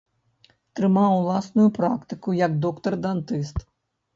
[0.77, 3.57] Трымаў уласную практыку як доктар-дантыст.